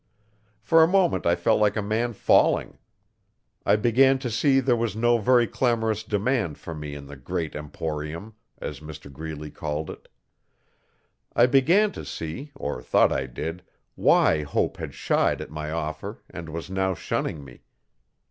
[0.63, 2.79] For a moment I felt like a man falling.
[3.67, 7.55] I began to see there was no very clamourous demand for me in 'the great
[7.55, 10.07] emporium', as Mr Greeley called it.
[11.35, 13.61] I began to see, or thought I did,
[13.93, 17.61] why Hope had shied at my offer and was now shunning me.